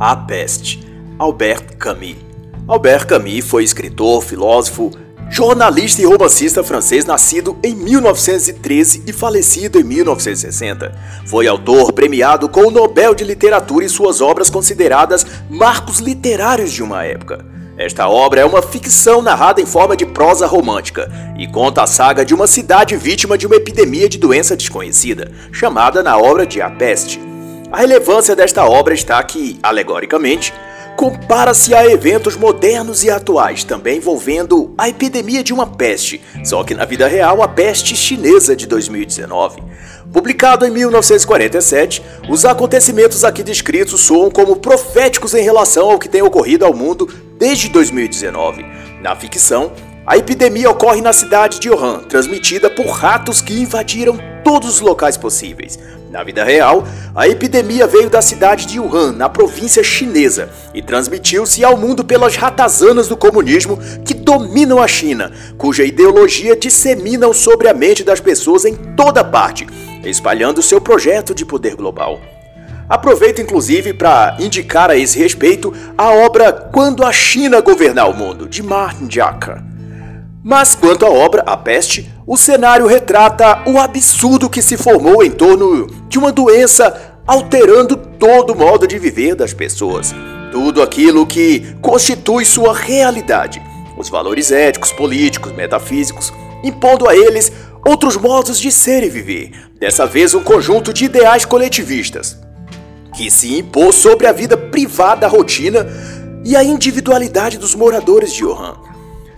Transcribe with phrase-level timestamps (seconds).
[0.00, 0.80] A Peste,
[1.18, 2.18] Albert Camus.
[2.68, 4.92] Albert Camus foi escritor, filósofo,
[5.28, 10.96] jornalista e romancista francês nascido em 1913 e falecido em 1960.
[11.26, 16.80] Foi autor premiado com o Nobel de Literatura e suas obras consideradas marcos literários de
[16.80, 17.44] uma época.
[17.76, 22.24] Esta obra é uma ficção narrada em forma de prosa romântica e conta a saga
[22.24, 26.70] de uma cidade vítima de uma epidemia de doença desconhecida, chamada na obra de A
[26.70, 27.27] Peste.
[27.70, 30.54] A relevância desta obra está que, alegoricamente,
[30.96, 36.74] compara-se a eventos modernos e atuais, também envolvendo a epidemia de uma peste, só que
[36.74, 39.62] na vida real a peste chinesa de 2019.
[40.10, 46.22] Publicado em 1947, os acontecimentos aqui descritos soam como proféticos em relação ao que tem
[46.22, 47.06] ocorrido ao mundo
[47.38, 48.64] desde 2019.
[49.02, 49.72] Na ficção,
[50.06, 55.18] a epidemia ocorre na cidade de Wuhan, transmitida por ratos que invadiram todos os locais
[55.18, 55.78] possíveis.
[56.10, 61.62] Na vida real, a epidemia veio da cidade de Wuhan, na província chinesa, e transmitiu-se
[61.62, 67.74] ao mundo pelas ratazanas do comunismo que dominam a China, cuja ideologia disseminam sobre a
[67.74, 69.66] mente das pessoas em toda parte,
[70.02, 72.18] espalhando seu projeto de poder global.
[72.88, 78.48] Aproveito inclusive para indicar a esse respeito a obra Quando a China Governar o Mundo,
[78.48, 79.62] de Martin Jacquard.
[80.42, 85.30] Mas quanto à obra A Peste, o cenário retrata o absurdo que se formou em
[85.30, 90.14] torno de uma doença alterando todo o modo de viver das pessoas.
[90.52, 93.62] Tudo aquilo que constitui sua realidade,
[93.96, 96.30] os valores éticos, políticos, metafísicos,
[96.62, 97.50] impondo a eles
[97.82, 102.38] outros modos de ser e viver, dessa vez um conjunto de ideais coletivistas,
[103.16, 105.86] que se impôs sobre a vida privada, a rotina
[106.44, 108.87] e a individualidade dos moradores de Wuhan.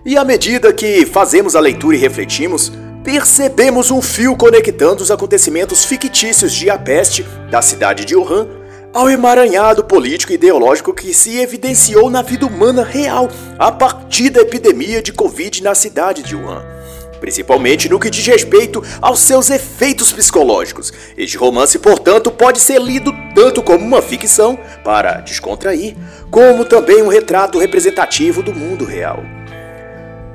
[0.04, 2.72] E à medida que fazemos a leitura e refletimos,
[3.04, 8.48] percebemos um fio conectando os acontecimentos fictícios de A Peste, da cidade de Wuhan,
[8.94, 14.41] ao emaranhado político e ideológico que se evidenciou na vida humana real a partir da
[14.41, 16.64] epidemia de Covid na cidade de Wuhan.
[17.20, 20.91] Principalmente no que diz respeito aos seus efeitos psicológicos.
[21.14, 25.94] Este romance, portanto, pode ser lido tanto como uma ficção, para descontrair,
[26.30, 29.22] como também um retrato representativo do mundo real.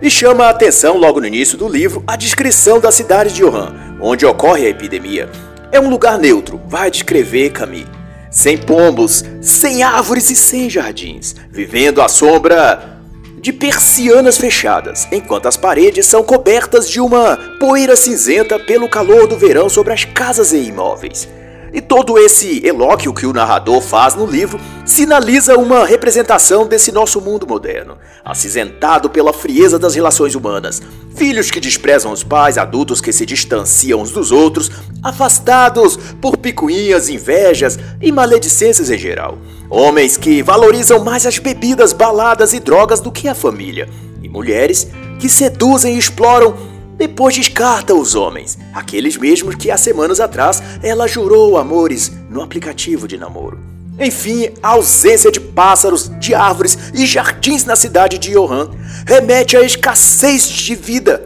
[0.05, 3.97] E chama a atenção logo no início do livro a descrição da cidade de Wuhan,
[3.99, 5.27] onde ocorre a epidemia.
[5.71, 7.87] É um lugar neutro, vai descrever Camille.
[8.29, 12.99] Sem pombos, sem árvores e sem jardins, vivendo à sombra
[13.39, 19.39] de persianas fechadas, enquanto as paredes são cobertas de uma poeira cinzenta pelo calor do
[19.39, 21.27] verão sobre as casas e imóveis.
[21.75, 27.19] E todo esse elóquio que o narrador faz no livro sinaliza uma representação desse nosso
[27.19, 30.81] mundo moderno, acinzentado pela frieza das relações humanas.
[31.17, 34.71] Filhos que desprezam os pais, adultos que se distanciam uns dos outros,
[35.03, 39.37] afastados por picuinhas, invejas e maledicências em geral.
[39.69, 43.89] Homens que valorizam mais as bebidas, baladas e drogas do que a família.
[44.23, 44.87] E mulheres
[45.19, 46.55] que seduzem e exploram
[46.97, 53.07] depois descarta os homens, aqueles mesmos que há semanas atrás ela jurou amores no aplicativo
[53.07, 53.59] de namoro.
[53.99, 58.69] Enfim, a ausência de pássaros, de árvores e jardins na cidade de Johan
[59.05, 61.23] remete à escassez de vida,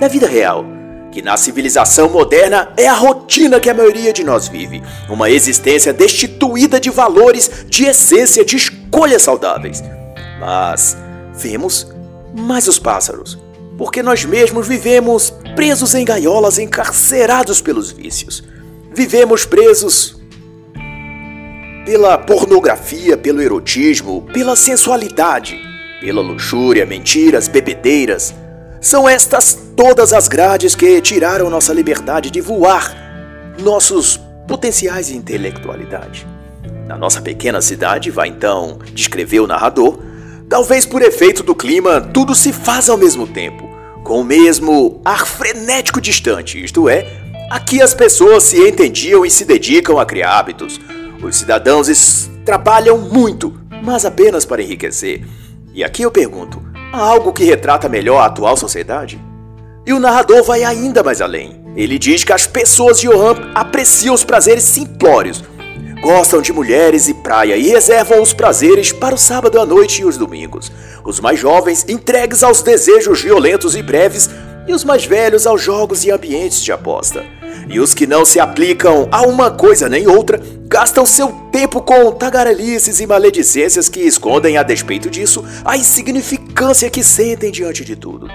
[0.00, 0.64] da vida real,
[1.12, 5.92] que na civilização moderna é a rotina que a maioria de nós vive, uma existência
[5.92, 9.82] destituída de valores, de essência, de escolhas saudáveis.
[10.40, 10.96] Mas
[11.34, 11.86] vemos
[12.34, 13.38] mais os pássaros,
[13.78, 18.42] porque nós mesmos vivemos presos em gaiolas, encarcerados pelos vícios.
[18.92, 20.20] Vivemos presos
[21.86, 25.56] pela pornografia, pelo erotismo, pela sensualidade,
[26.00, 28.34] pela luxúria, mentiras, bebedeiras.
[28.80, 32.92] São estas todas as grades que tiraram nossa liberdade de voar,
[33.62, 34.18] nossos
[34.48, 36.26] potenciais de intelectualidade.
[36.84, 40.00] Na nossa pequena cidade, vai então descrever o narrador,
[40.48, 43.67] talvez por efeito do clima, tudo se faz ao mesmo tempo
[44.08, 47.06] com o mesmo ar frenético distante, isto é,
[47.50, 50.80] aqui as pessoas se entendiam e se dedicam a criar hábitos.
[51.22, 55.22] Os cidadãos trabalham muito, mas apenas para enriquecer.
[55.74, 56.58] E aqui eu pergunto:
[56.90, 59.20] há algo que retrata melhor a atual sociedade?
[59.84, 61.62] E o narrador vai ainda mais além.
[61.76, 65.44] Ele diz que as pessoas de Johan apreciam os prazeres simplórios,
[66.00, 70.04] Gostam de mulheres e praia e reservam os prazeres para o sábado à noite e
[70.04, 70.70] os domingos.
[71.04, 74.30] Os mais jovens entregues aos desejos violentos e breves,
[74.66, 77.24] e os mais velhos aos jogos e ambientes de aposta.
[77.68, 82.12] E os que não se aplicam a uma coisa nem outra gastam seu tempo com
[82.12, 88.28] tagarelices e maledicências que escondem, a despeito disso, a insignificância que sentem diante de tudo.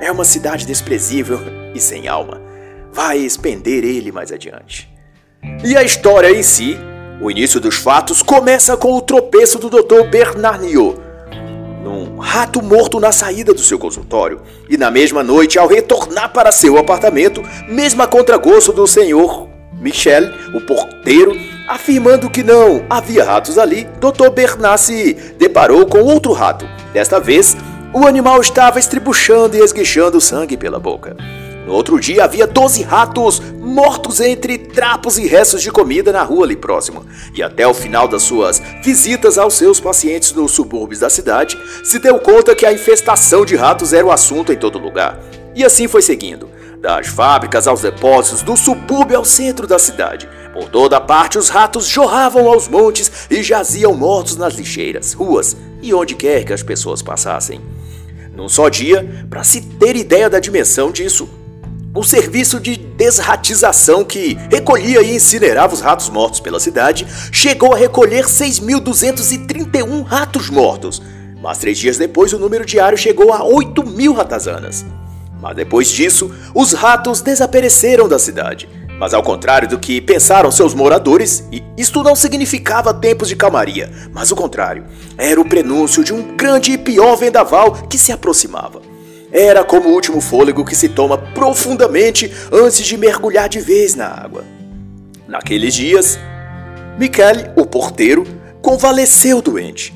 [0.00, 1.38] É uma cidade desprezível
[1.74, 2.42] e sem alma.
[2.92, 4.92] Vai expender ele mais adiante.
[5.62, 6.76] E a história em si
[7.20, 10.08] O início dos fatos começa com o tropeço do Dr.
[10.10, 10.98] Bernardiot,
[11.82, 14.40] num rato morto na saída do seu consultório.
[14.68, 20.24] E na mesma noite, ao retornar para seu apartamento, mesmo a contragosto do senhor Michel,
[20.54, 21.36] o porteiro,
[21.68, 24.30] afirmando que não havia ratos ali, Dr.
[24.30, 26.66] Bernard se deparou com outro rato.
[26.92, 27.56] Desta vez,
[27.92, 31.16] o animal estava estribuchando e esguichando sangue pela boca.
[31.66, 36.44] No outro dia havia 12 ratos mortos entre trapos e restos de comida na rua
[36.44, 37.04] ali próximo.
[37.34, 41.98] E até o final das suas visitas aos seus pacientes nos subúrbios da cidade, se
[41.98, 45.18] deu conta que a infestação de ratos era o assunto em todo lugar.
[45.54, 46.50] E assim foi seguindo,
[46.80, 50.28] das fábricas aos depósitos, do subúrbio ao centro da cidade.
[50.52, 55.94] Por toda parte os ratos jorravam aos montes e jaziam mortos nas lixeiras, ruas e
[55.94, 57.60] onde quer que as pessoas passassem.
[58.36, 61.28] Num só dia, para se ter ideia da dimensão disso,
[61.94, 67.76] o serviço de desratização que recolhia e incinerava os ratos mortos pela cidade chegou a
[67.76, 71.00] recolher 6.231 ratos mortos.
[71.40, 74.84] Mas três dias depois, o número diário chegou a 8 mil ratazanas.
[75.40, 78.68] Mas depois disso, os ratos desapareceram da cidade.
[78.98, 81.44] Mas ao contrário do que pensaram seus moradores,
[81.76, 84.84] isto não significava tempos de calmaria, mas o contrário,
[85.18, 88.93] era o prenúncio de um grande e pior vendaval que se aproximava.
[89.34, 94.06] Era como o último fôlego que se toma profundamente antes de mergulhar de vez na
[94.06, 94.44] água.
[95.28, 96.18] Naqueles dias,
[96.96, 98.24] Michele, o porteiro,
[98.62, 99.92] convalesceu doente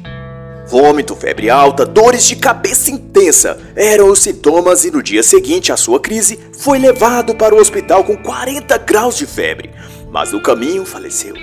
[0.69, 5.79] Vômito, febre alta, dores de cabeça intensa eram os sintomas e no dia seguinte à
[5.79, 9.71] sua crise foi levado para o hospital com 40 graus de febre,
[10.11, 11.35] mas no caminho faleceu.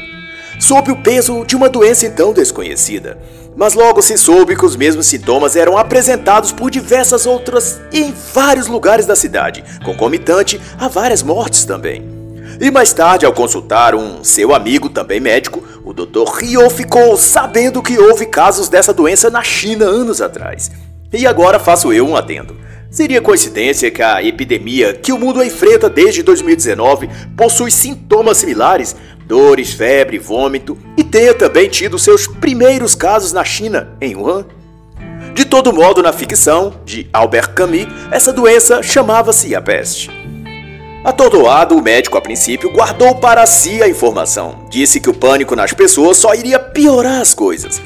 [0.59, 3.17] Sob o peso de uma doença então desconhecida.
[3.55, 8.67] Mas logo se soube que os mesmos sintomas eram apresentados por diversas outras em vários
[8.67, 12.03] lugares da cidade, concomitante a várias mortes também.
[12.59, 16.25] E mais tarde, ao consultar um seu amigo, também médico, o Dr.
[16.37, 20.69] Rio ficou sabendo que houve casos dessa doença na China anos atrás.
[21.11, 22.55] E agora faço eu um adendo.
[22.89, 29.73] Seria coincidência que a epidemia que o mundo enfrenta desde 2019 possui sintomas similares, dores,
[29.73, 34.45] febre, vômito, e tenha também tido seus primeiros casos na China, em Wuhan?
[35.33, 40.09] De todo modo, na ficção de Albert Camus, essa doença chamava-se a peste.
[41.03, 44.65] Atordoado, o médico a princípio guardou para si a informação.
[44.71, 47.81] Disse que o pânico nas pessoas só iria piorar as coisas.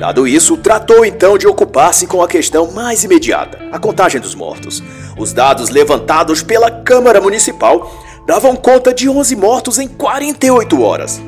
[0.00, 4.82] Dado isso, tratou então de ocupar-se com a questão mais imediata, a contagem dos mortos.
[5.16, 11.20] Os dados levantados pela Câmara Municipal davam conta de 11 mortos em 48 horas.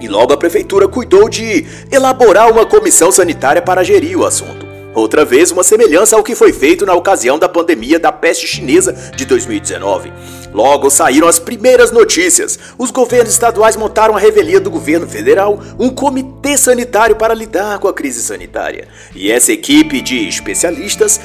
[0.00, 4.72] E logo a prefeitura cuidou de elaborar uma comissão sanitária para gerir o assunto.
[4.94, 8.92] Outra vez, uma semelhança ao que foi feito na ocasião da pandemia da peste chinesa
[9.16, 10.12] de 2019.
[10.52, 12.58] Logo saíram as primeiras notícias.
[12.76, 17.88] Os governos estaduais montaram a revelia do governo federal um comitê sanitário para lidar com
[17.88, 18.86] a crise sanitária.
[19.14, 21.18] E essa equipe de especialistas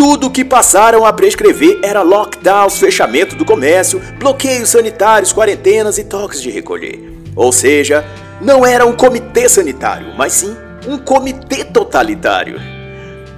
[0.00, 6.04] tudo o que passaram a prescrever era lockdowns, fechamento do comércio, bloqueios sanitários, quarentenas e
[6.04, 6.98] toques de recolher.
[7.36, 8.02] Ou seja,
[8.40, 10.56] não era um comitê sanitário, mas sim
[10.88, 12.58] um comitê totalitário.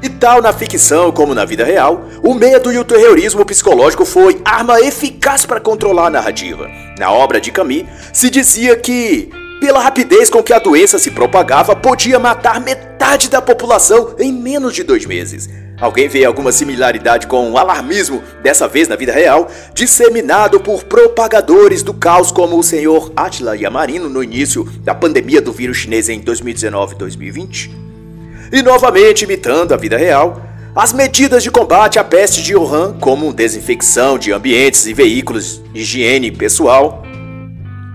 [0.00, 4.41] E tal na ficção como na vida real, o medo e o terrorismo psicológico foi
[4.44, 6.70] arma eficaz para controlar a narrativa.
[6.97, 9.29] Na obra de Camus, se dizia que,
[9.61, 14.73] pela rapidez com que a doença se propagava, podia matar metade da população em menos
[14.76, 15.50] de dois meses.
[15.82, 21.82] Alguém vê alguma similaridade com o alarmismo, dessa vez na vida real, disseminado por propagadores
[21.82, 26.22] do caos como o senhor Attila Yamarino no início da pandemia do vírus chinês em
[26.22, 27.68] 2019-2020?
[28.52, 30.40] E novamente imitando a vida real,
[30.72, 36.30] as medidas de combate à peste de Wuhan, como desinfecção de ambientes e veículos, higiene
[36.30, 37.02] pessoal,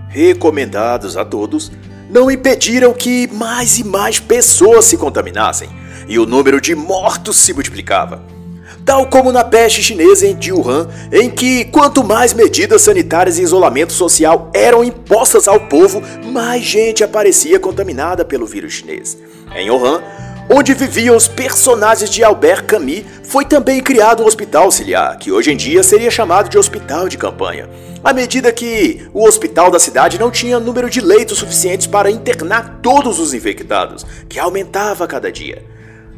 [0.10, 1.72] recomendados a todos,
[2.10, 5.70] não impediram que mais e mais pessoas se contaminassem
[6.08, 8.24] e o número de mortos se multiplicava.
[8.86, 13.92] Tal como na peste chinesa em Wuhan, em que quanto mais medidas sanitárias e isolamento
[13.92, 19.18] social eram impostas ao povo, mais gente aparecia contaminada pelo vírus chinês.
[19.54, 20.02] Em Wuhan,
[20.50, 25.52] onde viviam os personagens de Albert Camus, foi também criado um hospital auxiliar, que hoje
[25.52, 27.70] em dia seria chamado de hospital de campanha,
[28.04, 32.80] à medida que o hospital da cidade não tinha número de leitos suficientes para internar
[32.82, 35.77] todos os infectados, que aumentava a cada dia.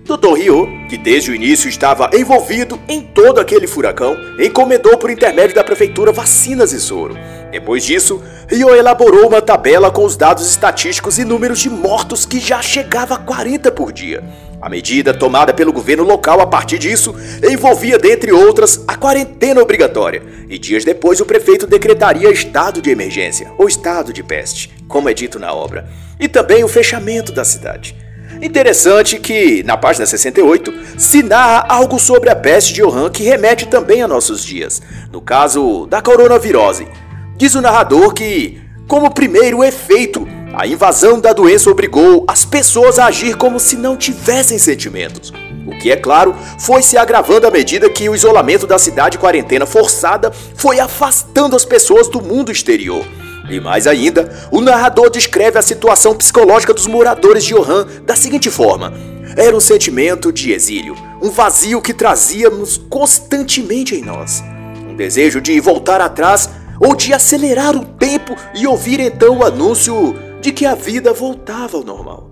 [0.10, 0.34] Dr.
[0.34, 5.64] Rio, que desde o início estava envolvido em todo aquele furacão, encomendou por intermédio da
[5.64, 7.16] prefeitura vacinas e soro.
[7.52, 12.40] Depois disso, Rio elaborou uma tabela com os dados estatísticos e números de mortos que
[12.40, 14.24] já chegava a 40 por dia.
[14.60, 17.16] A medida tomada pelo governo local a partir disso
[17.48, 23.52] envolvia, dentre outras, a quarentena obrigatória, e dias depois o prefeito decretaria estado de emergência,
[23.58, 25.88] ou estado de peste, como é dito na obra,
[26.20, 28.09] e também o fechamento da cidade.
[28.42, 33.68] Interessante que, na página 68, se narra algo sobre a peste de Wuhan que remete
[33.68, 34.82] também a nossos dias,
[35.12, 36.88] no caso da coronavirose.
[37.36, 43.08] Diz o narrador que, como primeiro efeito, a invasão da doença obrigou as pessoas a
[43.08, 45.34] agir como se não tivessem sentimentos.
[45.68, 49.66] O que, é claro, foi se agravando à medida que o isolamento da cidade quarentena
[49.66, 53.06] forçada foi afastando as pessoas do mundo exterior.
[53.50, 58.52] E mais ainda, o narrador descreve a situação psicológica dos moradores de Johan da seguinte
[58.52, 58.94] forma:
[59.36, 64.44] era um sentimento de exílio, um vazio que trazíamos constantemente em nós,
[64.88, 70.16] um desejo de voltar atrás ou de acelerar o tempo e ouvir então o anúncio
[70.40, 72.30] de que a vida voltava ao normal.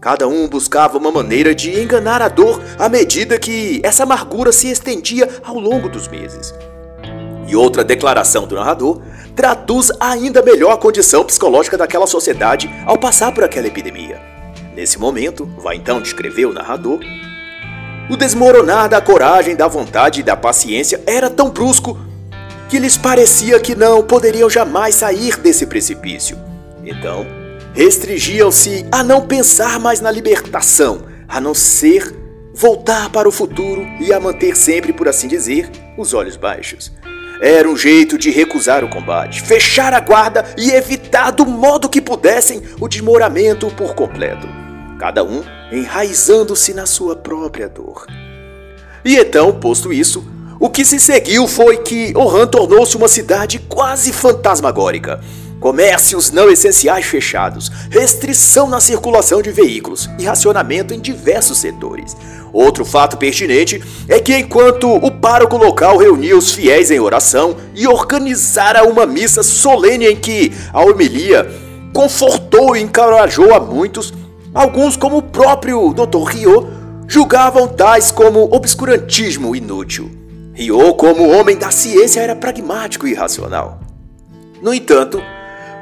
[0.00, 4.68] Cada um buscava uma maneira de enganar a dor à medida que essa amargura se
[4.68, 6.52] estendia ao longo dos meses.
[7.52, 9.02] E outra declaração do narrador
[9.36, 14.18] traduz ainda melhor a condição psicológica daquela sociedade ao passar por aquela epidemia.
[14.74, 16.98] Nesse momento, vai então descrever o narrador,
[18.08, 21.98] o desmoronar da coragem, da vontade e da paciência era tão brusco
[22.70, 26.38] que lhes parecia que não poderiam jamais sair desse precipício.
[26.82, 27.26] Então,
[27.74, 32.16] restringiam-se a não pensar mais na libertação, a não ser
[32.54, 36.90] voltar para o futuro e a manter sempre, por assim dizer, os olhos baixos.
[37.44, 42.00] Era um jeito de recusar o combate, fechar a guarda e evitar do modo que
[42.00, 44.46] pudessem o desmoramento por completo.
[44.96, 48.06] Cada um enraizando-se na sua própria dor.
[49.04, 50.24] E então, posto isso,
[50.60, 55.20] o que se seguiu foi que Oran tornou-se uma cidade quase fantasmagórica
[55.62, 62.16] comércios não essenciais fechados, restrição na circulação de veículos e racionamento em diversos setores.
[62.52, 67.86] Outro fato pertinente é que enquanto o pároco local reunia os fiéis em oração e
[67.86, 71.48] organizara uma missa solene em que a homilia
[71.94, 74.12] confortou e encorajou a muitos,
[74.52, 76.24] alguns como o próprio Dr.
[76.24, 76.68] Rio
[77.06, 80.10] julgavam tais como obscurantismo inútil.
[80.54, 83.80] Rio, como homem da ciência, era pragmático e racional.
[84.60, 85.22] No entanto,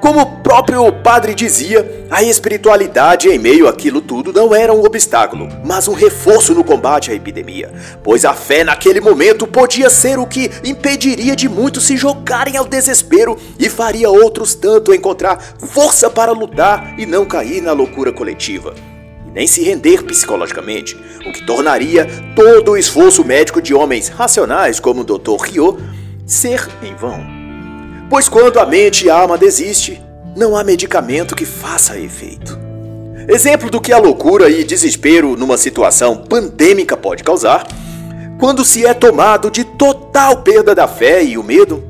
[0.01, 5.47] como o próprio padre dizia, a espiritualidade em meio àquilo tudo não era um obstáculo,
[5.65, 7.71] mas um reforço no combate à epidemia,
[8.03, 12.65] pois a fé naquele momento podia ser o que impediria de muitos se jogarem ao
[12.65, 18.75] desespero e faria outros tanto encontrar força para lutar e não cair na loucura coletiva.
[19.33, 25.03] Nem se render psicologicamente, o que tornaria todo o esforço médico de homens racionais como
[25.03, 25.37] o Dr.
[25.45, 25.79] Rio
[26.27, 27.40] ser em vão.
[28.11, 30.03] Pois quando a mente e a alma desiste,
[30.37, 32.59] não há medicamento que faça efeito.
[33.29, 37.65] Exemplo do que a loucura e desespero numa situação pandêmica pode causar,
[38.41, 41.85] quando se é tomado de total perda da fé e o medo,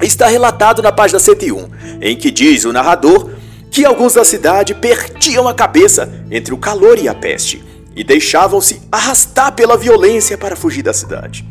[0.00, 1.68] está relatado na página 101,
[2.02, 3.30] em que diz o narrador
[3.68, 7.64] que alguns da cidade perdiam a cabeça entre o calor e a peste
[7.96, 11.44] e deixavam-se arrastar pela violência para fugir da cidade.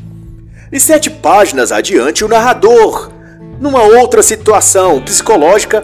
[0.71, 3.16] E sete páginas adiante, o narrador
[3.59, 5.83] numa outra situação psicológica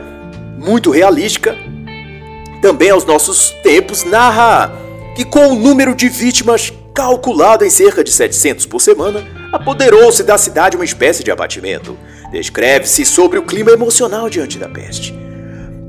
[0.57, 1.55] muito realística,
[2.61, 4.71] também aos nossos tempos, narra
[5.15, 10.37] que com o número de vítimas calculado em cerca de 700 por semana, apoderou-se da
[10.37, 11.97] cidade uma espécie de abatimento.
[12.31, 15.13] Descreve-se sobre o clima emocional diante da peste.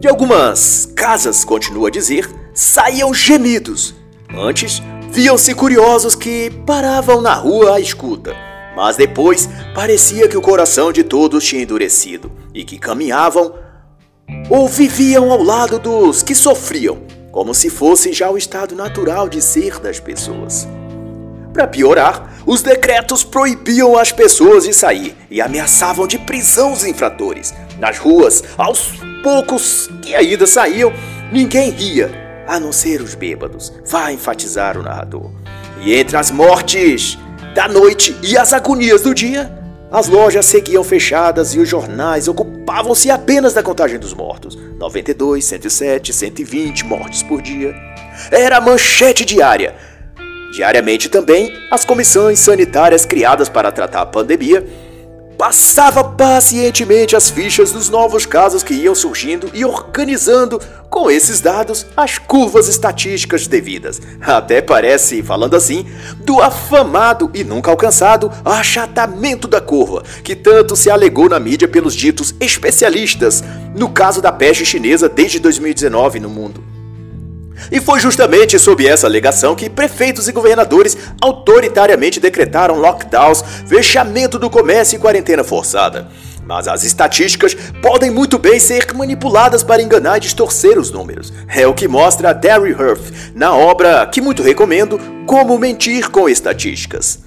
[0.00, 3.94] De algumas casas, continua a dizer, saíam gemidos.
[4.36, 8.34] Antes, viam-se curiosos que paravam na rua à escuta
[8.76, 13.54] mas depois parecia que o coração de todos tinha endurecido e que caminhavam
[14.48, 19.40] ou viviam ao lado dos que sofriam, como se fosse já o estado natural de
[19.40, 20.66] ser das pessoas.
[21.52, 27.54] Para piorar, os decretos proibiam as pessoas de sair e ameaçavam de prisão os infratores.
[27.78, 30.92] Nas ruas, aos poucos que ainda saíam,
[31.32, 32.10] ninguém ria,
[32.46, 35.30] a não ser os bêbados, vai enfatizar o narrador.
[35.80, 37.16] E entre as mortes
[37.54, 39.50] da noite e as agonias do dia,
[39.90, 44.58] as lojas seguiam fechadas e os jornais ocupavam-se apenas da contagem dos mortos.
[44.76, 47.73] 92, 107, 120 mortes por dia.
[48.32, 49.76] Era a manchete diária.
[50.52, 54.66] Diariamente também, as comissões sanitárias criadas para tratar a pandemia
[55.36, 61.86] passava pacientemente as fichas dos novos casos que iam surgindo e organizando com esses dados
[61.96, 64.00] as curvas estatísticas devidas.
[64.20, 65.86] Até parece, falando assim,
[66.20, 71.94] do afamado e nunca alcançado achatamento da curva, que tanto se alegou na mídia pelos
[71.94, 73.42] ditos especialistas
[73.74, 76.73] no caso da peste chinesa desde 2019 no mundo.
[77.70, 84.50] E foi justamente sob essa alegação que prefeitos e governadores autoritariamente decretaram lockdowns, fechamento do
[84.50, 86.08] comércio e quarentena forçada.
[86.46, 91.32] Mas as estatísticas podem muito bem ser manipuladas para enganar e distorcer os números.
[91.49, 97.25] É o que mostra Terry Hirth na obra que muito recomendo, Como Mentir com Estatísticas.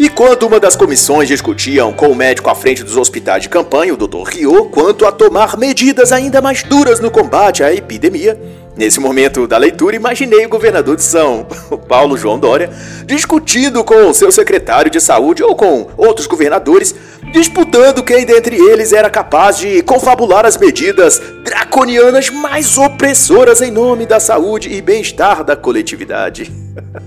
[0.00, 3.92] E quando uma das comissões discutiam com o médico à frente dos hospitais de campanha,
[3.92, 4.22] o Dr.
[4.28, 8.40] Rio, quanto a tomar medidas ainda mais duras no combate à epidemia,
[8.78, 11.44] Nesse momento da leitura, imaginei o governador de São
[11.88, 12.70] Paulo, João Dória,
[13.04, 16.94] discutindo com seu secretário de saúde ou com outros governadores,
[17.32, 24.06] disputando quem dentre eles era capaz de confabular as medidas draconianas mais opressoras em nome
[24.06, 26.52] da saúde e bem-estar da coletividade.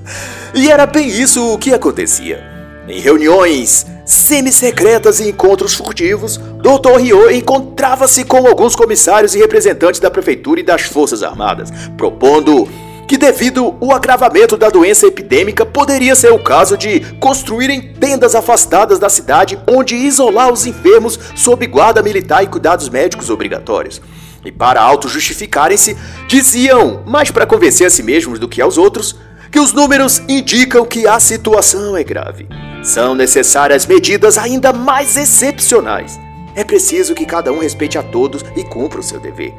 [0.53, 2.43] e era bem isso o que acontecia.
[2.85, 6.99] Em reuniões semi-secretas e encontros furtivos, Dr.
[6.99, 12.67] Rio encontrava-se com alguns comissários e representantes da prefeitura e das forças armadas, propondo
[13.07, 18.99] que devido ao agravamento da doença epidêmica poderia ser o caso de construírem tendas afastadas
[18.99, 24.01] da cidade onde isolar os enfermos sob guarda militar e cuidados médicos obrigatórios.
[24.43, 25.95] E para auto-justificarem-se,
[26.27, 29.15] diziam, mais para convencer a si mesmos do que aos outros,
[29.51, 32.47] que os números indicam que a situação é grave.
[32.83, 36.19] São necessárias medidas ainda mais excepcionais.
[36.55, 39.53] É preciso que cada um respeite a todos e cumpra o seu dever.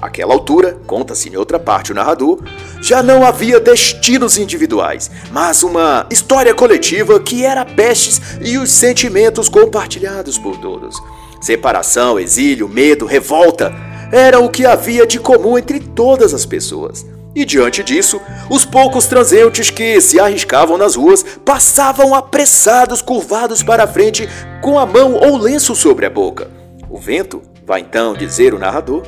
[0.00, 2.40] Aquela altura, conta-se em outra parte o narrador,
[2.80, 9.48] já não havia destinos individuais, mas uma história coletiva que era pestes e os sentimentos
[9.48, 10.96] compartilhados por todos.
[11.40, 13.72] Separação, exílio, medo, revolta
[14.10, 17.06] era o que havia de comum entre todas as pessoas.
[17.34, 18.20] E diante disso,
[18.50, 24.28] os poucos transeuntes que se arriscavam nas ruas passavam apressados, curvados para a frente,
[24.60, 26.50] com a mão ou lenço sobre a boca.
[26.90, 29.02] O vento, vai então dizer o narrador,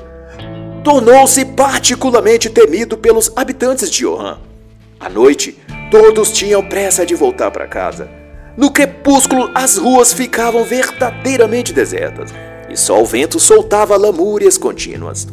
[0.82, 4.38] tornou-se particularmente temido pelos habitantes de Johan.
[4.98, 5.58] À noite,
[5.90, 8.08] todos tinham pressa de voltar para casa.
[8.56, 12.32] No crepúsculo, as ruas ficavam verdadeiramente desertas
[12.70, 15.26] e só o vento soltava lamúrias contínuas.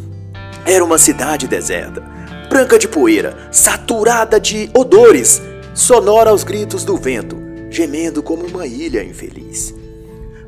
[0.66, 2.04] Era uma cidade deserta
[2.52, 5.42] branca de poeira, saturada de odores,
[5.74, 9.74] sonora aos gritos do vento, gemendo como uma ilha infeliz.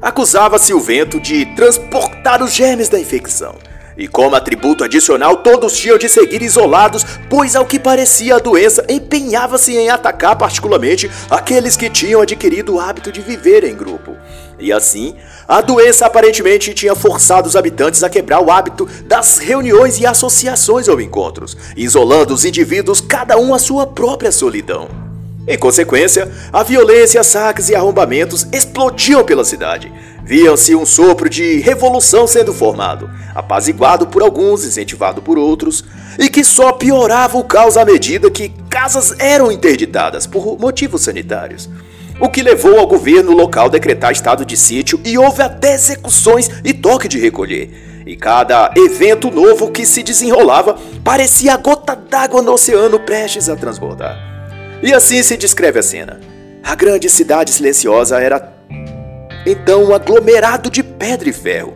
[0.01, 3.55] Acusava-se o vento de transportar os germes da infecção.
[3.97, 8.85] E como atributo adicional, todos tinham de seguir isolados, pois ao que parecia a doença
[8.89, 14.17] empenhava-se em atacar particularmente aqueles que tinham adquirido o hábito de viver em grupo.
[14.63, 15.13] E assim,
[15.45, 20.87] a doença aparentemente tinha forçado os habitantes a quebrar o hábito das reuniões e associações
[20.87, 24.87] ou encontros, isolando os indivíduos cada um à sua própria solidão.
[25.45, 29.91] Em consequência, a violência, saques e arrombamentos explodiam pela cidade.
[30.23, 35.83] Via-se um sopro de revolução sendo formado, apaziguado por alguns, incentivado por outros,
[36.17, 41.69] e que só piorava o caos à medida que casas eram interditadas por motivos sanitários
[42.19, 46.73] o que levou ao governo local decretar estado de sítio e houve até execuções e
[46.73, 48.03] toque de recolher.
[48.05, 53.55] E cada evento novo que se desenrolava parecia a gota d'água no oceano prestes a
[53.55, 54.17] transbordar.
[54.81, 56.19] E assim se descreve a cena.
[56.61, 58.53] A grande cidade silenciosa era
[59.45, 61.75] então um aglomerado de pedra e ferro,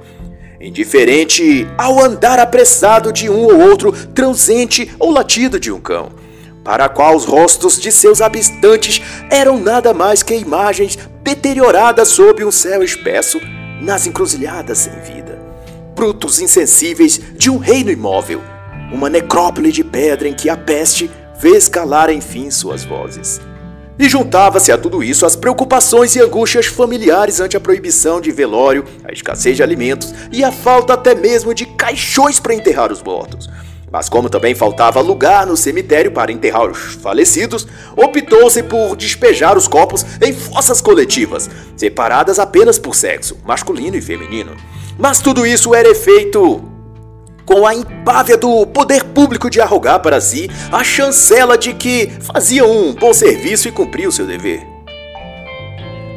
[0.60, 6.27] indiferente ao andar apressado de um ou outro transente ou latido de um cão
[6.67, 12.43] para a qual os rostos de seus habitantes eram nada mais que imagens deterioradas sob
[12.43, 13.39] um céu espesso
[13.82, 15.39] nas encruzilhadas sem vida.
[15.95, 18.41] Brutos insensíveis de um reino imóvel,
[18.91, 23.39] uma necrópole de pedra em que a peste fez calar enfim suas vozes.
[23.97, 28.84] E juntava-se a tudo isso as preocupações e angústias familiares ante a proibição de velório,
[29.06, 33.49] a escassez de alimentos e a falta até mesmo de caixões para enterrar os mortos.
[33.91, 39.67] Mas como também faltava lugar no cemitério para enterrar os falecidos, optou-se por despejar os
[39.67, 44.56] corpos em fossas coletivas, separadas apenas por sexo, masculino e feminino.
[44.97, 46.62] Mas tudo isso era feito
[47.45, 52.65] com a impávia do poder público de arrogar para si a chancela de que fazia
[52.65, 54.67] um bom serviço e cumpria o seu dever.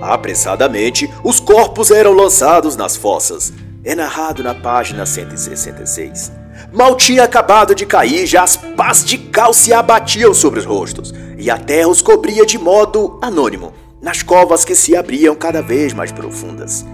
[0.02, 3.52] Apressadamente, os corpos eram lançados nas fossas.
[3.84, 6.39] É narrado na página 166.
[6.72, 11.12] Mal tinha acabado de cair, já as pás de cal se abatiam sobre os rostos,
[11.36, 15.92] e a terra os cobria de modo anônimo, nas covas que se abriam cada vez
[15.92, 16.86] mais profundas.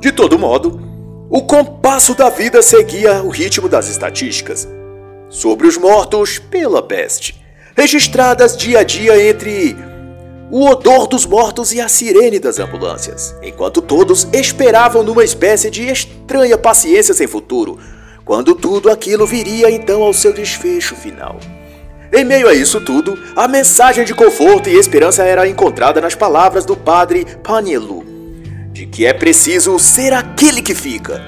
[0.00, 0.80] De todo modo,
[1.30, 4.68] o compasso da vida seguia o ritmo das estatísticas.
[5.30, 7.40] Sobre os mortos pela peste,
[7.76, 9.76] registradas dia a dia entre
[10.50, 15.88] o odor dos mortos e a sirene das ambulâncias, enquanto todos esperavam numa espécie de
[15.88, 17.78] estranha paciência sem futuro,
[18.24, 21.38] quando tudo aquilo viria então ao seu desfecho final.
[22.12, 26.64] Em meio a isso tudo, a mensagem de conforto e esperança era encontrada nas palavras
[26.66, 28.04] do padre Panielu,
[28.70, 31.20] de que é preciso ser aquele que fica.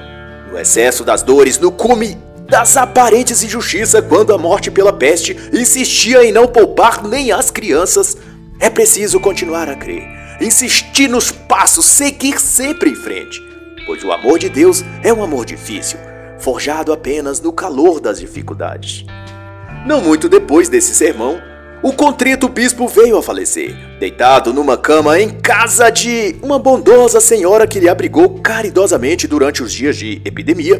[0.51, 2.15] No excesso das dores, no cume
[2.47, 8.15] das aparentes injustiças, quando a morte pela peste insistia em não poupar nem as crianças,
[8.59, 10.03] é preciso continuar a crer,
[10.39, 13.41] insistir nos passos, seguir sempre em frente,
[13.87, 15.97] pois o amor de Deus é um amor difícil,
[16.45, 19.03] forjado apenas no calor das dificuldades.
[19.83, 21.41] Não muito depois desse sermão,
[21.81, 27.65] o contrito bispo veio a falecer, deitado numa cama em casa de uma bondosa senhora
[27.65, 30.79] que lhe abrigou caridosamente durante os dias de epidemia,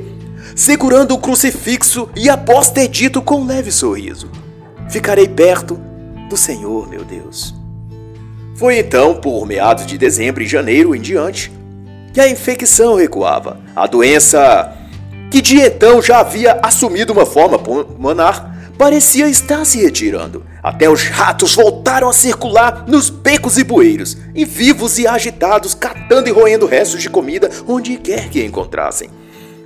[0.56, 4.30] segurando o crucifixo e após ter dito com um leve sorriso:
[4.88, 5.82] Ficarei perto
[6.30, 7.56] do Senhor, meu Deus.
[8.56, 11.51] Foi então, por meados de dezembro e janeiro em diante,
[12.13, 13.60] que a infecção recuava.
[13.75, 14.85] A doença,
[15.36, 20.45] que de então já havia assumido uma forma pulmonar, parecia estar se retirando.
[20.63, 26.30] Até os ratos voltaram a circular nos becos e bueiros, e vivos e agitados, catando
[26.30, 29.10] e roendo restos de comida onde quer que encontrassem.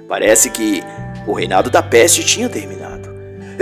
[0.08, 0.82] Parece que
[1.28, 3.08] o reinado da peste tinha terminado.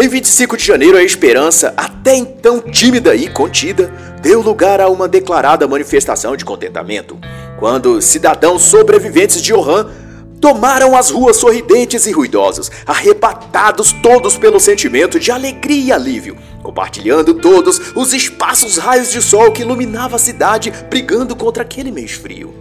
[0.02, 3.92] Em 25 de janeiro, a esperança, até então tímida e contida,
[4.22, 7.18] deu lugar a uma declarada manifestação de contentamento,
[7.60, 10.07] quando cidadãos sobreviventes de Wuhan
[10.40, 17.34] Tomaram as ruas sorridentes e ruidosos, arrebatados todos pelo sentimento de alegria e alívio, compartilhando
[17.34, 22.54] todos os espaços raios de sol que iluminava a cidade, brigando contra aquele mês frio.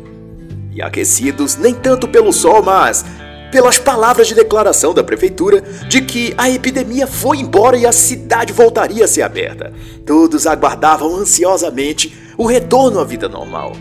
[0.72, 3.04] E aquecidos nem tanto pelo sol, mas
[3.52, 8.52] pelas palavras de declaração da prefeitura de que a epidemia foi embora e a cidade
[8.52, 9.72] voltaria a ser aberta.
[10.04, 13.72] Todos aguardavam ansiosamente o retorno à vida normal,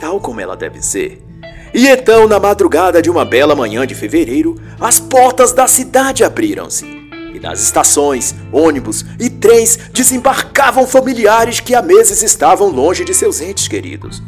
[0.00, 1.29] tal como ela deve ser.
[1.72, 6.84] E então, na madrugada de uma bela manhã de fevereiro, as portas da cidade abriram-se.
[7.32, 13.40] E nas estações, ônibus e trens desembarcavam familiares que há meses estavam longe de seus
[13.40, 14.20] entes queridos.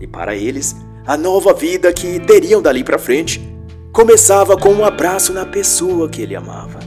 [0.00, 3.42] E para eles, a nova vida que teriam dali para frente
[3.92, 6.78] começava com um abraço na pessoa que ele amava.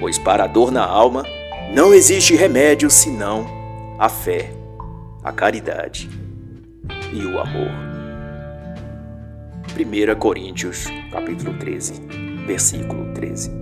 [0.00, 1.24] Pois para a dor na alma
[1.72, 3.46] não existe remédio senão
[3.98, 4.50] a fé,
[5.22, 6.10] a caridade
[7.12, 7.91] e o amor.
[9.76, 11.94] 1 Coríntios, capítulo 13,
[12.46, 13.61] versículo 13.